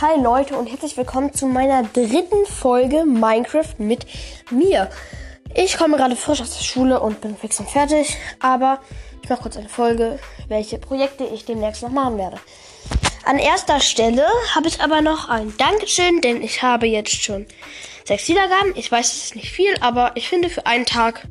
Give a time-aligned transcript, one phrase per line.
[0.00, 4.06] Hi Leute und herzlich willkommen zu meiner dritten Folge Minecraft mit
[4.50, 4.88] mir.
[5.54, 8.80] Ich komme gerade frisch aus der Schule und bin fix und fertig, aber
[9.22, 10.18] ich mache kurz eine Folge,
[10.48, 12.38] welche Projekte ich demnächst noch machen werde.
[13.26, 17.44] An erster Stelle habe ich aber noch ein Dankeschön, denn ich habe jetzt schon
[18.06, 18.72] sechs Wiedergaben.
[18.76, 21.28] Ich weiß, es ist nicht viel, aber ich finde für einen Tag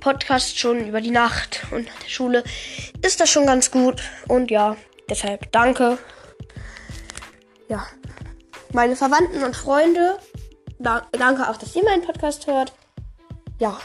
[0.00, 2.42] Podcast schon über die Nacht und nach der Schule
[3.02, 4.02] ist das schon ganz gut.
[4.28, 4.78] Und ja,
[5.10, 5.98] deshalb danke
[7.68, 7.86] ja,
[8.72, 10.18] meine Verwandten und Freunde.
[10.78, 12.72] Da, danke auch, dass ihr meinen Podcast hört.
[13.58, 13.78] Ja,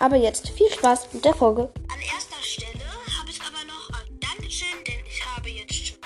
[0.00, 1.72] aber jetzt viel Spaß mit der Folge.
[1.92, 2.84] An erster Stelle
[3.18, 5.98] habe ich aber noch ein Dankeschön, denn ich habe jetzt schon.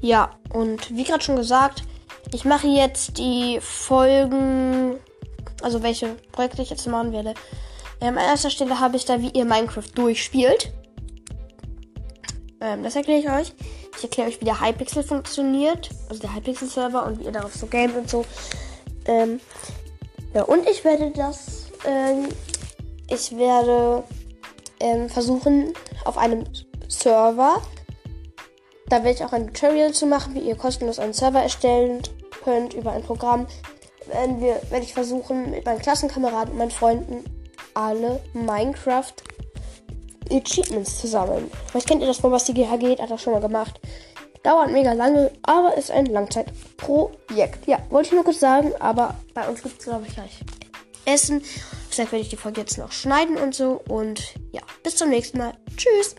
[0.00, 1.82] Ja, und wie gerade schon gesagt,
[2.32, 4.98] ich mache jetzt die Folgen,
[5.62, 7.34] also welche Projekte ich jetzt machen werde.
[8.00, 10.72] Ähm, an erster Stelle habe ich da, wie ihr Minecraft durchspielt.
[12.64, 13.52] Ähm, das erkläre ich euch.
[13.98, 15.90] Ich erkläre euch, wie der Hypixel funktioniert.
[16.08, 18.24] Also der Hypixel-Server und wie ihr darauf so gamet und so.
[19.06, 19.38] Ähm,
[20.32, 21.66] ja, und ich werde das.
[21.86, 22.28] Ähm,
[23.10, 24.02] ich werde
[24.80, 25.74] ähm, versuchen,
[26.06, 26.44] auf einem
[26.88, 27.60] Server.
[28.88, 32.00] Da werde ich auch ein Tutorial zu machen, wie ihr kostenlos einen Server erstellen
[32.42, 33.46] könnt über ein Programm.
[34.06, 37.24] Werden wir, werde ich versuchen, mit meinen Klassenkameraden und meinen Freunden
[37.74, 39.12] alle Minecraft
[40.30, 41.50] Achievements zu sammeln.
[41.66, 43.80] Vielleicht kennt ihr das, von was die GH geht, hat das schon mal gemacht.
[44.42, 47.66] Dauert mega lange, aber ist ein Langzeitprojekt.
[47.66, 50.40] Ja, wollte ich nur kurz sagen, aber bei uns gibt es, glaube ich, gleich
[51.06, 51.42] Essen.
[51.90, 53.80] Deshalb werde ich die Folge jetzt noch schneiden und so.
[53.88, 55.54] Und ja, bis zum nächsten Mal.
[55.76, 56.16] Tschüss.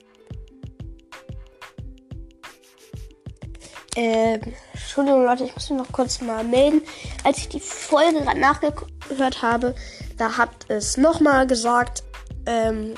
[3.96, 4.42] Ähm,
[4.74, 6.82] Entschuldigung, Leute, ich muss mich noch kurz mal melden.
[7.24, 9.76] Als ich die Folge gerade nachgehört habe,
[10.18, 12.04] da hat es nochmal gesagt,
[12.46, 12.96] ähm,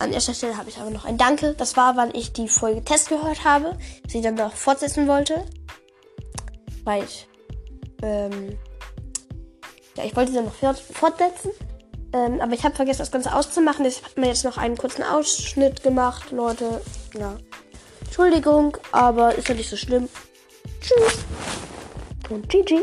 [0.00, 1.54] an erster Stelle habe ich aber noch ein Danke.
[1.54, 5.44] Das war, weil ich die Folge Test gehört habe, sie dann noch fortsetzen wollte.
[6.84, 7.28] Weil ich,
[8.02, 8.58] ähm,
[9.96, 11.50] ja, ich wollte sie dann noch fortsetzen.
[12.12, 13.84] Ähm, aber ich habe vergessen, das Ganze auszumachen.
[13.84, 16.80] Deshalb hat mir jetzt noch einen kurzen Ausschnitt gemacht, Leute.
[17.18, 17.36] Ja.
[18.00, 20.08] Entschuldigung, aber ist ja nicht so schlimm.
[20.80, 21.18] Tschüss.
[22.30, 22.82] Und GG.